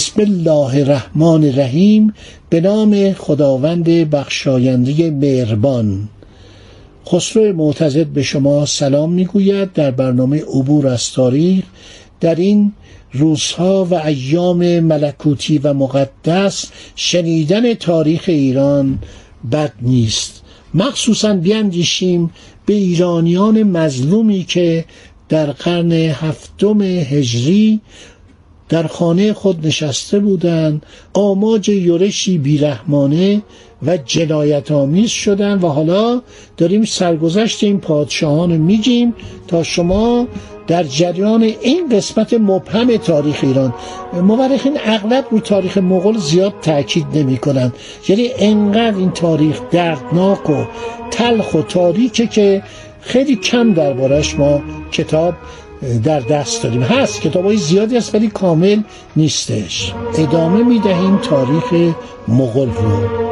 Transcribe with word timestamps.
بسم 0.00 0.20
الله 0.20 0.74
الرحمن 0.80 1.44
الرحیم 1.44 2.14
به 2.50 2.60
نام 2.60 3.12
خداوند 3.12 3.84
بخشاینده 3.84 5.10
مهربان. 5.10 6.08
خسرو 7.06 7.52
معتزد 7.56 8.06
به 8.06 8.22
شما 8.22 8.66
سلام 8.66 9.12
می‌گوید 9.12 9.72
در 9.72 9.90
برنامه 9.90 10.42
عبور 10.42 10.86
از 10.86 11.12
تاریخ. 11.12 11.64
در 12.20 12.34
این 12.34 12.72
روزها 13.12 13.84
و 13.84 13.94
ایام 13.94 14.80
ملکوتی 14.80 15.58
و 15.58 15.74
مقدس 15.74 16.66
شنیدن 16.96 17.74
تاریخ 17.74 18.24
ایران 18.26 18.98
بد 19.52 19.72
نیست. 19.82 20.42
مخصوصا 20.74 21.34
بیندیشیم 21.34 22.30
به 22.66 22.74
ایرانیان 22.74 23.62
مظلومی 23.62 24.44
که 24.44 24.84
در 25.28 25.46
قرن 25.46 25.92
هفتم 25.92 26.82
هجری 26.82 27.80
در 28.70 28.86
خانه 28.86 29.32
خود 29.32 29.66
نشسته 29.66 30.18
بودند 30.18 30.86
آماج 31.12 31.68
یورشی 31.68 32.38
بیرحمانه 32.38 33.42
و 33.86 33.96
جنایت 33.96 34.70
آمیز 34.70 35.10
شدن 35.10 35.58
و 35.58 35.68
حالا 35.68 36.22
داریم 36.56 36.84
سرگذشت 36.84 37.64
این 37.64 37.80
پادشاهان 37.80 38.56
میگیم 38.56 39.14
تا 39.48 39.62
شما 39.62 40.26
در 40.66 40.82
جریان 40.82 41.42
این 41.42 41.88
قسمت 41.88 42.34
مبهم 42.34 42.96
تاریخ 42.96 43.38
ایران. 43.42 43.74
مورخین 44.12 44.78
اغلب 44.84 45.24
رو 45.30 45.40
تاریخ 45.40 45.78
مغول 45.78 46.18
زیاد 46.18 46.52
تاکید 46.62 47.06
نمی 47.14 47.36
کنند 47.36 47.72
یعنی 48.08 48.30
انقدر 48.38 48.96
این 48.96 49.10
تاریخ 49.10 49.60
دردناک 49.70 50.50
و 50.50 50.64
تلخ 51.10 51.54
و 51.54 51.62
تاریکه 51.62 52.26
که 52.26 52.62
خیلی 53.00 53.36
کم 53.36 53.72
دربارش 53.72 54.38
ما 54.38 54.62
کتاب 54.92 55.34
در 56.04 56.20
دست 56.20 56.62
داریم. 56.62 56.82
هست 56.82 57.20
کتاب 57.20 57.44
های 57.44 57.56
زیادی 57.56 57.96
هست 57.96 58.14
ولی 58.14 58.28
کامل 58.28 58.82
نیستش. 59.16 59.94
ادامه 60.18 60.64
می‌دهیم 60.64 61.16
تاریخ 61.16 61.94
مغول 62.28 62.68
رو. 62.68 63.29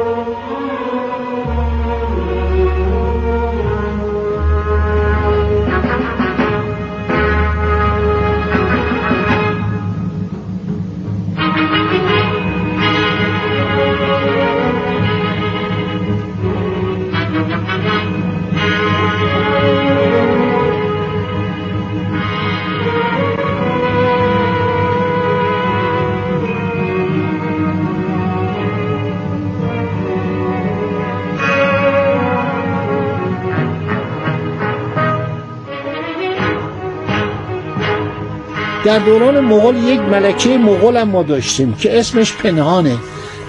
در 38.85 38.99
دوران 38.99 39.39
مغول 39.39 39.75
یک 39.77 39.99
ملکه 39.99 40.57
مغول 40.57 40.97
هم 40.97 41.09
ما 41.09 41.23
داشتیم 41.23 41.73
که 41.73 41.99
اسمش 41.99 42.33
پنهانه. 42.33 42.97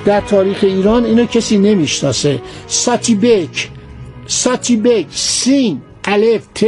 در 0.04 0.20
تاریخ 0.20 0.58
ایران 0.62 1.04
اینو 1.04 1.26
کسی 1.26 1.58
نمی‌شناسه. 1.58 2.42
ساتیبک 2.66 3.68
ساتیبک 4.26 5.06
سین 5.10 5.80
الف 6.04 6.46
ت 6.54 6.64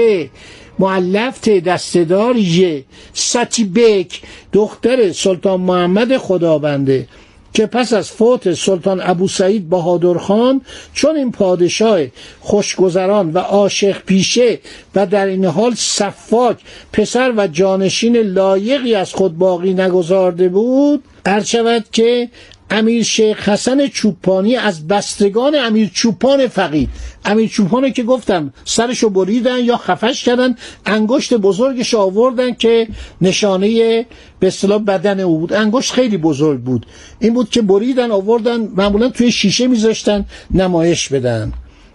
معلف 0.78 1.39
ت 1.39 1.49
دستدار 1.65 2.37
ی 2.37 2.84
ساتیبک 3.12 4.21
دختر 4.53 5.12
سلطان 5.12 5.61
محمد 5.61 6.17
خدابنده 6.17 7.09
که 7.53 7.67
پس 7.67 7.93
از 7.93 8.11
فوت 8.11 8.55
سلطان 8.55 9.01
ابو 9.05 9.29
سعید 9.29 9.71
بهادر 9.71 10.19
خان 10.19 10.61
چون 10.95 11.17
این 11.17 11.33
پادشاه 11.33 12.01
خوشگذران 12.41 13.33
و 13.33 13.39
عاشق 13.39 14.03
پیشه 14.05 14.59
و 14.95 15.07
در 15.07 15.27
این 15.27 15.45
حال 15.45 15.75
صفاک 15.75 16.57
پسر 16.93 17.33
و 17.37 17.47
جانشین 17.47 18.17
لایقی 18.17 18.95
از 18.95 19.15
خود 19.15 19.39
باقی 19.39 19.75
نگذارده 19.75 20.49
بود 20.49 21.05
شود 21.45 21.85
که 21.93 22.29
امیر 22.75 23.03
شیخ 23.03 23.49
حسن 23.49 23.87
چوپانی 23.87 24.56
از 24.56 24.88
بستگان 24.88 25.55
امیر 25.55 25.91
چوپان 25.94 26.47
فقید. 26.49 26.88
امیر 27.25 27.49
چوپانه 27.49 27.91
که 27.91 28.03
گفتم 28.03 28.53
سرشو 28.65 29.10
بریدن 29.10 29.59
یا 29.65 29.77
خفش 29.77 30.25
کردن 30.25 30.56
انگشت 30.87 31.34
بزرگش 31.34 31.94
آوردن 31.94 32.55
که 32.55 32.88
نشانه 33.21 34.06
به 34.41 34.47
اصطلاح 34.47 34.78
بدن 34.83 35.21
او 35.21 35.38
بود. 35.38 35.53
انگشت 35.53 35.93
خیلی 35.93 36.16
بزرگ 36.16 36.60
بود. 36.60 36.87
این 37.21 37.34
بود 37.34 37.50
که 37.50 37.62
بریدن 37.62 38.10
آوردن 38.10 38.60
معمولا 38.77 39.09
توی 39.09 39.33
شیشه 39.33 39.66
میذاشتن 39.66 40.25
نمایش 40.50 41.09
بدن. 41.09 41.53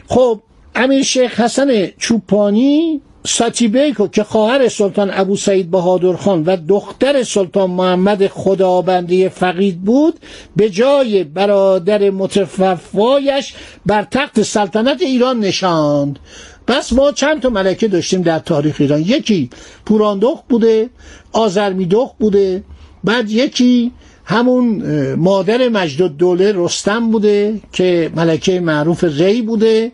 خب 0.08 0.42
امیر 0.76 1.04
شیخ 1.04 1.40
حسن 1.40 1.88
چوپانی 1.98 3.02
ساتیبیکو 3.26 4.08
که 4.08 4.24
خواهر 4.24 4.68
سلطان 4.68 5.12
ابو 5.14 5.36
سعید 5.36 5.72
بهادر 5.72 6.16
خان 6.16 6.44
و 6.44 6.56
دختر 6.56 7.24
سلطان 7.24 7.70
محمد 7.70 8.28
خدابنده 8.28 9.30
فقید 9.30 9.82
بود 9.82 10.14
به 10.56 10.70
جای 10.70 11.24
برادر 11.24 12.10
متفوایش 12.10 13.54
بر 13.86 14.04
تخت 14.12 14.42
سلطنت 14.42 15.02
ایران 15.02 15.40
نشاند. 15.40 16.20
پس 16.68 16.94
ما 16.94 17.12
چند 17.12 17.42
تا 17.42 17.50
ملکه 17.50 17.88
داشتیم 17.88 18.22
در 18.22 18.40
تاریخ 18.40 18.76
ایران. 18.80 19.02
یکی 19.02 19.50
پوراندخ 19.86 20.44
بوده 20.50 20.90
آزرمیدخ 21.32 22.14
بوده 22.20 22.64
بعد 23.04 23.30
یکی 23.32 23.92
همون 24.26 24.84
مادر 25.14 25.70
مجد 25.70 26.18
دوله 26.18 26.54
رستم 26.56 27.12
بوده 27.12 27.62
که 27.74 28.12
ملکه 28.16 28.60
معروف 28.60 29.04
ری 29.04 29.42
بوده. 29.42 29.92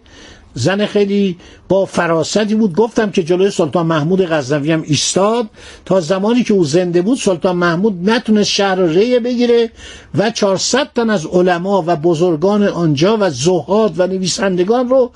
زن 0.53 0.85
خیلی 0.85 1.37
با 1.69 1.85
فراستی 1.85 2.55
بود. 2.55 2.75
گفتم 2.75 3.11
که 3.11 3.23
جلوی 3.23 3.51
سلطان 3.51 3.85
محمود 3.85 4.25
غزنوی 4.25 4.71
هم 4.71 4.81
ایستاد. 4.87 5.49
تا 5.85 6.01
زمانی 6.01 6.43
که 6.43 6.53
او 6.53 6.63
زنده 6.63 7.01
بود 7.01 7.17
سلطان 7.17 7.55
محمود 7.55 8.09
نتونست 8.09 8.49
شهر 8.49 8.81
ریه 8.81 9.19
بگیره 9.19 9.71
و 10.17 10.31
400 10.31 10.89
تن 10.95 11.09
از 11.09 11.25
علما 11.25 11.83
و 11.87 11.95
بزرگان 11.95 12.63
آنجا 12.63 13.17
و 13.19 13.29
زهاد 13.29 13.93
و 13.99 14.07
نویسندگان 14.07 14.89
رو 14.89 15.11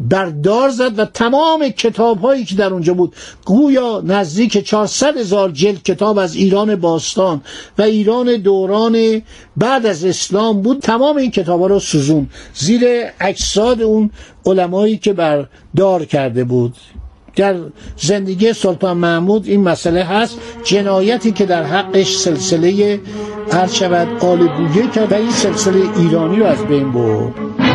بردار 0.00 0.68
زد 0.70 0.98
و 0.98 1.04
تمام 1.04 1.68
کتاب 1.68 2.20
هایی 2.20 2.44
که 2.44 2.54
در 2.54 2.72
اونجا 2.72 2.94
بود 2.94 3.14
گویا 3.44 4.02
نزدیک 4.06 4.58
400 4.58 5.16
هزار 5.16 5.50
جلد 5.50 5.82
کتاب 5.82 6.18
از 6.18 6.34
ایران 6.34 6.76
باستان 6.76 7.40
و 7.78 7.82
ایران 7.82 8.36
دوران 8.36 9.22
بعد 9.56 9.86
از 9.86 10.04
اسلام 10.04 10.62
بود 10.62 10.80
تمام 10.80 11.16
این 11.16 11.30
کتاب 11.30 11.60
ها 11.60 11.66
رو 11.66 11.78
سوزون 11.78 12.28
زیر 12.54 12.82
اجساد 13.20 13.82
اون 13.82 14.10
علمایی 14.46 14.96
که 14.98 15.12
بردار 15.12 16.04
کرده 16.04 16.44
بود. 16.44 16.74
در 17.36 17.56
زندگی 17.96 18.52
سلطان 18.52 18.96
محمود 18.96 19.46
این 19.46 19.60
مسئله 19.60 20.04
هست 20.04 20.38
جنایتی 20.64 21.32
که 21.32 21.46
در 21.46 21.62
حقش 21.62 22.16
سلسله 22.16 23.00
هر 23.52 23.66
شود 23.66 24.08
آل 24.24 24.48
کرد 24.94 25.12
و 25.12 25.14
این 25.14 25.30
سلسله 25.30 25.98
ایرانی 25.98 26.36
رو 26.36 26.46
از 26.46 26.64
بین 26.64 26.92
برد. 26.92 27.69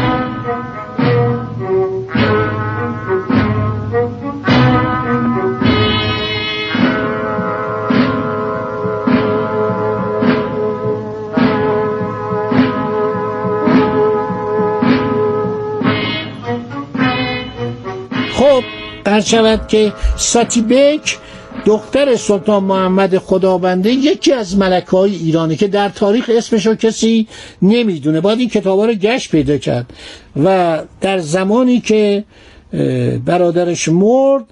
هر 19.16 19.22
شود 19.22 19.68
که 19.68 19.94
ساتیبک 20.18 21.18
دختر 21.66 22.16
سلطان 22.16 22.64
محمد 22.64 23.18
خدابنده 23.18 23.92
یکی 23.92 24.34
از 24.34 24.58
ملکه 24.58 24.92
های 24.92 25.16
ایرانی 25.16 25.56
که 25.56 25.68
در 25.68 25.90
تاریخ 25.90 26.32
اسمشو 26.38 26.76
کسی 26.76 27.28
نمی‌دونه. 27.62 28.22
باید 28.22 28.40
این 28.40 28.50
کتاب 28.50 28.80
رو 28.80 28.94
گشت 28.94 29.32
پیدا 29.32 29.58
کرد. 29.58 29.86
و 30.44 30.80
در 31.02 31.20
زمانی 31.20 31.80
که 31.80 32.24
برادرش 33.26 33.90
مرد 33.90 34.44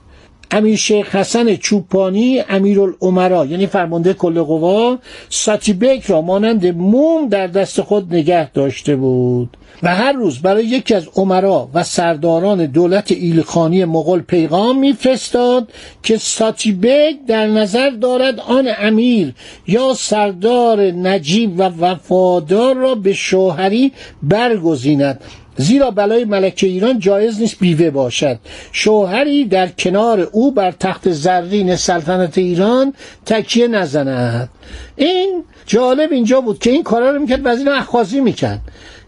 امیر 0.51 0.75
شیخ 0.75 1.16
حسن 1.16 1.56
چوپانی 1.56 2.44
امیرالعمرا 2.50 3.45
یعنی 3.45 3.68
فرمانده 3.68 4.13
کل 4.13 4.42
قوا 4.42 4.98
ساتیبک 5.30 6.06
را 6.06 6.22
مانند 6.22 6.66
موم 6.66 7.30
در 7.30 7.48
دست 7.48 7.81
خود 7.81 8.13
نگه 8.13 8.51
داشته 8.51 8.95
بود. 8.95 9.57
و 9.84 9.95
هر 9.95 10.12
روز 10.12 10.40
برای 10.40 10.66
یکی 10.66 10.95
از 10.95 11.07
عمرا 11.16 11.69
و 11.74 11.84
سرداران 11.84 12.66
دولت 12.66 13.12
ایلخانی 13.12 13.86
مغول 13.86 14.22
پیغام 14.22 14.80
میفرستاد 14.80 15.72
که 16.04 16.18
ساتیبک 16.18 17.16
در 17.28 17.48
نظر 17.48 17.90
دارد 17.90 18.40
آن 18.40 18.68
امیر 18.80 19.34
یا 19.68 19.94
سردار 19.94 20.81
نجیب 20.81 21.60
و 21.60 21.63
وفادار 21.63 22.75
را 22.75 22.95
به 22.95 23.13
شوهری 23.13 23.92
برگزیند. 24.24 25.22
زیرا 25.58 25.92
بلای 25.92 26.26
ملکه 26.26 26.68
ایران 26.68 27.00
جایز 27.00 27.40
نیست 27.40 27.60
بیوه 27.60 27.90
باشد. 27.90 28.40
شوهری 28.72 29.46
در 29.46 29.68
کنار 29.68 30.30
او 30.32 30.52
بر 30.52 30.72
تخت 30.72 31.12
زرین 31.12 31.76
سلطنت 31.76 32.38
ایران 32.38 32.94
تکیه 33.26 33.68
نزند. 33.68 34.50
این 34.96 35.44
جالب 35.66 36.12
اینجا 36.12 36.42
بود 36.42 36.60
که 36.60 36.70
این 36.70 36.84
کارا 36.84 37.12
رو 37.12 37.20
می‌کرد 37.20 37.42
وزیر 37.44 37.70
اخوازی 37.70 38.20
می‌کرد. 38.20 38.60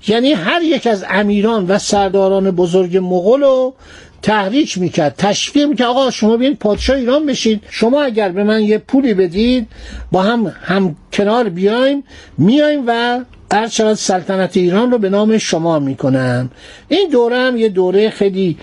یعنی 0.08 0.34
هر 0.34 0.62
یک 0.62 0.88
از 0.88 1.06
امیران 1.10 1.68
و 1.68 1.78
سرداران 1.78 2.52
بزرگ 2.52 2.98
مغول 2.98 3.42
رو 3.42 3.74
تحریک 4.22 4.78
می‌کرد 4.78 5.16
تشویق 5.18 5.68
می‌کرد 5.68 5.88
آقا 5.88 6.12
شما 6.12 6.38
بیاید 6.38 6.60
پادشاه 6.60 6.98
ایران 6.98 7.26
بشید 7.26 7.62
شما 7.70 8.02
اگر 8.02 8.30
به 8.30 8.44
من 8.44 8.64
یه 8.64 8.78
پولی 8.78 9.14
بدید 9.14 9.68
با 10.12 10.22
هم 10.22 10.54
هم 10.64 10.96
کنار 11.14 11.50
بیایم 11.50 12.04
میایم 12.38 12.84
و 12.88 13.20
شود 13.72 13.94
سلطنت 13.94 14.58
ایران 14.58 14.92
رو 14.92 14.98
به 14.98 15.10
نام 15.10 15.38
شما 15.38 15.80
می‌کنم. 15.80 16.50
این 16.88 17.10
دوره 17.10 17.38
هم 17.38 17.58
یه 17.58 17.70
دوره 17.70 18.10
خیلی 18.10 18.58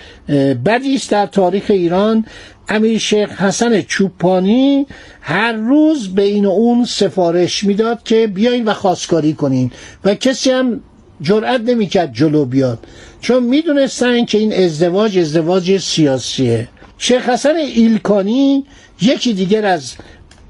بدی 0.64 0.94
است 0.94 1.10
در 1.10 1.26
تاریخ 1.26 1.64
ایران. 1.68 2.24
امیر 2.68 2.98
شیخ 2.98 3.42
حسن 3.42 3.80
چوپانی 3.80 4.86
هر 5.20 5.52
روز 5.52 6.14
به 6.14 6.22
این 6.22 6.44
و 6.44 6.50
اون 6.50 6.84
سفارش 6.84 7.64
می‌داد 7.64 8.02
که 8.02 8.26
بیاین 8.26 8.64
و 8.64 8.72
خواستگاری 8.72 9.32
کنین. 9.32 9.70
و 10.04 10.14
کسی 10.14 10.50
هم 10.50 10.80
جرأت 11.22 11.60
نمی‌کرد 11.60 12.12
جلو 12.12 12.44
بیاد. 12.44 12.78
چون 13.20 13.42
می‌دونستن 13.42 14.24
که 14.24 14.38
این 14.38 14.52
ازدواج 14.52 15.18
ازدواج 15.18 15.78
سیاسیه. 15.78 16.68
شیخ 16.98 17.28
حسن 17.28 17.56
ایلکانی 17.56 18.64
یکی 19.02 19.32
دیگر 19.32 19.66
از 19.66 19.92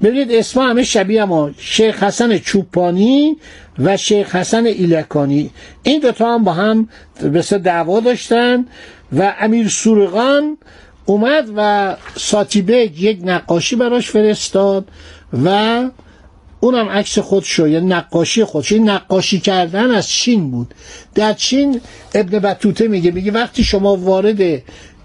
ببینید 0.03 0.31
اسم 0.31 0.61
همه 0.61 0.83
شبیه 0.83 1.25
ما 1.25 1.51
شیخ 1.57 2.03
حسن 2.03 2.37
چوپانی 2.37 3.37
و 3.79 3.97
شیخ 3.97 4.35
حسن 4.35 4.65
ایلکانی. 4.65 5.49
این 5.83 5.99
دوتا 5.99 6.33
هم 6.33 6.43
با 6.43 6.53
هم 6.53 6.89
بسیار 7.33 7.61
دعوا 7.61 7.99
داشتن 7.99 8.65
و 9.17 9.35
امیر 9.39 9.67
سورغان 9.67 10.57
اومد 11.05 11.49
و 11.57 11.95
ساتیبک 12.17 13.01
یک 13.01 13.19
نقاشی 13.23 13.75
براش 13.75 14.09
فرستاد 14.09 14.87
و 15.45 15.83
اونم 16.63 16.89
عکس 16.89 17.19
خودشو 17.19 17.67
یعنی 17.67 17.85
نقاشی 17.85 18.43
خودش 18.43 18.71
نقاشی 18.71 19.39
کردن 19.39 19.91
از 19.91 20.09
چین 20.09 20.51
بود. 20.51 20.73
در 21.15 21.33
چین 21.33 21.81
ابن 22.15 22.39
بطوته 22.39 22.87
میگه 22.87 23.11
میگه 23.11 23.31
وقتی 23.31 23.63
شما 23.63 23.95
وارد 23.95 24.61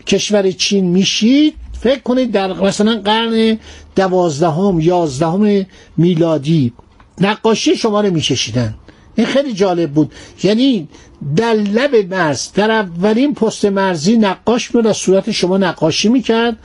کشور 0.06 0.50
چین 0.50 0.84
میشید 0.84 1.54
فکر 1.80 2.00
کنید 2.00 2.30
در 2.32 2.52
مثلا 2.52 3.00
قرن 3.04 3.58
دوازدهم 3.96 4.80
یازدهم 4.80 5.66
میلادی 5.96 6.72
نقاشی 7.20 7.76
شما 7.76 8.00
رو 8.00 8.10
میکشیدن 8.10 8.74
این 9.18 9.26
خیلی 9.26 9.52
جالب 9.52 9.90
بود. 9.90 10.12
یعنی 10.42 10.88
در 11.36 11.52
لب 11.54 12.14
مرز 12.14 12.52
در 12.54 12.70
اولین 12.70 13.34
پست 13.34 13.64
مرزی 13.64 14.16
نقاش 14.16 14.74
میاد 14.74 14.86
از 14.86 14.96
صورت 14.96 15.30
شما 15.30 15.58
نقاشی 15.58 16.08
می‌کرد 16.08 16.56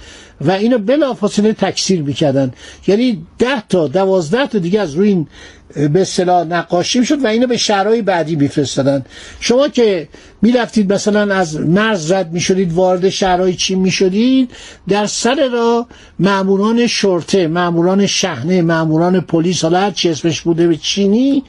و 0.41 0.51
اینو 0.51 0.77
بلافاصله 0.77 1.53
تکثیر 1.53 2.01
می‌کردن. 2.01 2.51
یعنی 2.88 3.25
ده 3.39 3.63
تا 3.69 3.88
دوازده 3.88 4.47
تا 4.47 4.59
دیگه 4.59 4.79
از 4.79 4.94
روی 4.94 5.07
این 5.07 5.27
به 5.75 6.01
اصطلاح 6.01 6.47
نقاشی 6.47 7.00
می‌شد 7.00 7.23
و 7.23 7.27
اینو 7.27 7.47
به 7.47 7.57
شهرهای 7.57 8.01
بعدی 8.01 8.35
میفرستادن. 8.35 9.05
شما 9.39 9.67
که 9.67 10.07
می‌رفتید 10.41 10.94
مثلا 10.94 11.35
از 11.35 11.59
مرز 11.59 12.11
رد 12.11 12.31
می‌شدید 12.31 12.73
وارد 12.73 13.09
شهرهای 13.09 13.53
چین 13.53 13.79
می‌شدید 13.79 14.51
در 14.88 15.05
سر 15.05 15.50
را 15.53 15.88
ماموران 16.19 16.88
شرطه 16.88 17.47
ماموران 17.47 18.07
شهنه 18.07 18.61
ماموران 18.61 19.21
پلیس 19.21 19.61
حالا 19.61 19.79
هر 19.79 19.91
چی 19.91 20.09
اسمش 20.09 20.41
بوده 20.41 20.67
به 20.67 20.77
چینی 20.77 21.44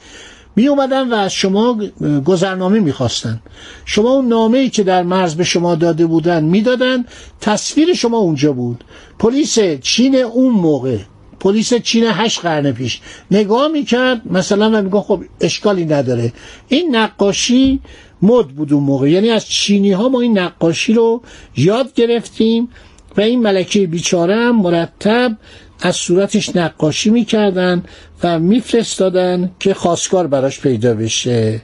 می 0.55 0.67
اومدن 0.67 1.13
و 1.13 1.15
از 1.15 1.33
شما 1.33 1.79
گذرنامه 2.25 2.79
می‌خواستن. 2.79 3.41
شما 3.85 4.09
اون 4.09 4.27
نامه 4.27 4.57
ای 4.57 4.69
که 4.69 4.83
در 4.83 5.03
مرز 5.03 5.35
به 5.35 5.43
شما 5.43 5.75
داده 5.75 6.05
بودن 6.05 6.43
می‌دادن. 6.43 7.05
تصویر 7.41 7.93
شما 7.93 8.17
اونجا 8.17 8.53
بود. 8.53 8.83
پلیس 9.19 9.59
چین 9.81 10.15
اون 10.15 10.53
موقع 10.53 10.97
پلیس 11.39 11.73
چین 11.73 12.03
هشت 12.07 12.39
قرن 12.41 12.71
پیش 12.71 13.01
نگاه 13.31 13.67
می‌کرد. 13.67 14.21
مثلا 14.31 14.79
و 14.79 14.81
میگه 14.81 14.99
خب 14.99 15.23
اشکالی 15.41 15.85
نداره. 15.85 16.33
این 16.67 16.95
نقاشی 16.95 17.79
مد 18.21 18.47
بود 18.47 18.73
اون 18.73 18.83
موقع. 18.83 19.09
یعنی 19.09 19.29
از 19.29 19.45
چینی 19.45 19.91
ها 19.91 20.09
ما 20.09 20.21
این 20.21 20.37
نقاشی 20.37 20.93
رو 20.93 21.21
یاد 21.57 21.93
گرفتیم 21.93 22.69
و 23.17 23.21
این 23.21 23.41
ملکه 23.41 23.87
بیچاره 23.87 24.35
هم 24.35 24.55
مرتب 24.55 25.37
از 25.81 25.95
صورتش 25.95 26.55
نقاشی 26.55 27.09
می‌کردن 27.09 27.83
و 28.23 28.39
میفرستادن 28.39 29.51
که 29.59 29.73
خواستگار 29.73 30.27
براش 30.27 30.59
پیدا 30.59 30.93
بشه. 30.93 31.61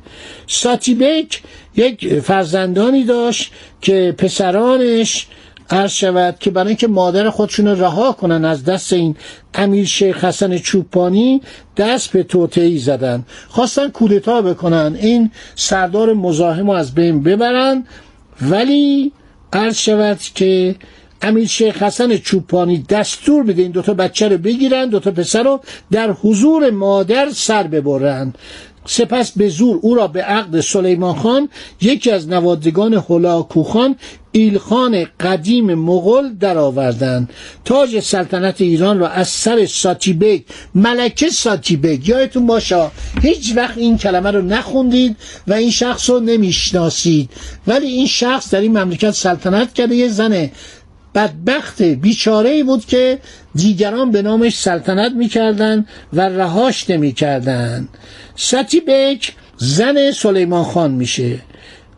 ساتیبک 0.47 1.41
یک 1.75 2.19
فرزندانی 2.19 3.03
داشت 3.03 3.51
که 3.81 4.15
پسرانش 4.17 5.27
عرض 5.69 5.91
شود 5.91 6.35
که 6.39 6.51
برای 6.51 6.67
اینکه 6.67 6.87
مادر 6.87 7.29
خودشون 7.29 7.67
رها 7.67 8.11
کنن 8.11 8.45
از 8.45 8.63
دست 8.63 8.93
این 8.93 9.15
امیر 9.53 9.85
شیخ 9.85 10.25
حسن 10.25 10.57
چوپانی 10.57 11.41
دست 11.77 12.11
به 12.11 12.23
توتعی 12.23 12.77
زدن. 12.77 13.25
خواستن 13.47 13.89
کودتا 13.89 14.41
بکنن. 14.41 14.97
این 15.01 15.31
سردار 15.55 16.13
مزاحم 16.13 16.67
رو 16.67 16.71
از 16.71 16.95
بین 16.95 17.23
ببرن. 17.23 17.85
ولی 18.41 19.11
عرض 19.53 19.77
شود 19.77 20.19
که 20.35 20.75
امیر 21.21 21.47
شیخ 21.47 21.83
حسن 21.83 22.17
چوپانی 22.17 22.77
دستور 22.89 23.43
بده 23.43 23.61
این 23.61 23.71
دوتا 23.71 23.93
بچه 23.93 24.27
رو 24.27 24.37
بگیرن 24.37 24.89
دوتا 24.89 25.11
پسر 25.11 25.43
رو 25.43 25.59
در 25.91 26.11
حضور 26.11 26.69
مادر 26.69 27.29
سر 27.29 27.63
ببرن. 27.63 28.33
سپس 28.85 29.31
به 29.31 29.49
زور 29.49 29.79
او 29.81 29.95
را 29.95 30.07
به 30.07 30.23
عقد 30.23 30.59
سلیمان 30.61 31.15
خان 31.15 31.49
یکی 31.81 32.11
از 32.11 32.27
نوادگان 32.27 33.03
هلاکو 33.09 33.63
خان 33.63 33.95
ایلخان 34.31 35.05
قدیم 35.19 35.73
مغل 35.73 36.29
درآوردند 36.39 37.29
تاج 37.65 37.99
سلطنت 37.99 38.61
ایران 38.61 38.99
را 38.99 39.07
از 39.07 39.27
سر 39.27 39.65
ساتیبک 39.65 40.43
ملکه 40.75 41.29
ساتیبک 41.29 42.09
یادتون 42.09 42.47
باشه 42.47 42.91
هیچ 43.21 43.53
وقت 43.55 43.77
این 43.77 43.97
کلمه 43.97 44.31
رو 44.31 44.41
نخوندید 44.41 45.17
و 45.47 45.53
این 45.53 45.71
شخص 45.71 46.09
رو 46.09 46.19
نمی‌شناسید. 46.19 47.29
ولی 47.67 47.87
این 47.87 48.07
شخص 48.07 48.53
در 48.53 48.61
این 48.61 48.77
مملکت 48.77 49.11
سلطنت 49.11 49.73
کرده 49.73 49.95
یه 49.95 50.07
زنه 50.07 50.51
بدبخت 51.15 51.81
بیچاره 51.81 52.49
ای 52.49 52.63
بود 52.63 52.85
که 52.85 53.19
دیگران 53.55 54.11
به 54.11 54.21
نامش 54.21 54.57
سلطنت 54.57 55.11
می‌کردن 55.11 55.85
و 56.13 56.21
رهاش 56.21 56.89
نمی‌کردن. 56.89 57.87
ستی 58.35 58.79
بیک 58.79 59.33
زن 59.57 60.11
سلیمان 60.11 60.63
خان 60.63 60.91
میشه. 60.91 61.39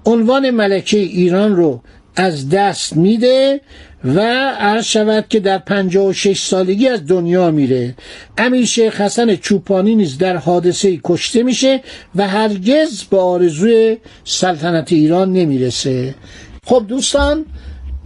عنوان 0.06 0.50
ملکه 0.50 0.98
ایران 0.98 1.56
رو 1.56 1.82
از 2.16 2.50
دست 2.50 2.98
میده 2.98 3.62
و 4.06 4.20
عرض 4.60 4.86
شود 4.86 5.26
که 5.30 5.40
در 5.40 5.58
56 5.58 6.40
سالگی 6.40 6.88
از 6.88 7.08
دنیا 7.08 7.52
میره. 7.52 7.96
امیر 8.38 8.66
شیخ 8.66 9.02
حسن 9.02 9.36
چوپانی 9.36 9.96
نیز 9.96 10.18
در 10.18 10.38
حادثه 10.38 11.00
کشته 11.04 11.44
میشه 11.44 11.82
و 12.16 12.28
هرگز 12.28 13.04
به 13.04 13.18
آرزوی 13.18 13.98
سلطنت 14.24 14.94
ایران 14.94 15.34
نمی‌رسه. 15.34 16.16
خب 16.66 16.86
دوستان 16.88 17.46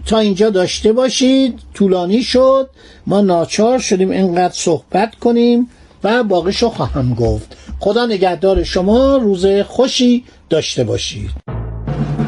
تا 0.07 0.19
اینجا 0.19 0.49
داشته 0.49 0.93
باشید. 0.93 1.59
طولانی 1.73 2.23
شد. 2.23 2.69
ما 3.07 3.21
ناچار 3.21 3.79
شدیم 3.79 4.09
اینقدر 4.09 4.53
صحبت 4.53 5.15
کنیم 5.15 5.69
و 6.03 6.23
باقیشو 6.23 6.69
خواهم 6.69 7.13
گفت. 7.13 7.57
خدا 7.79 8.05
نگهدار 8.05 8.63
شما. 8.63 9.17
روز 9.17 9.45
خوشی 9.45 10.23
داشته 10.49 10.83
باشید. 10.83 11.29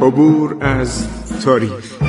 عبور 0.02 0.58
از 0.62 1.08
تاریخ. 1.44 2.09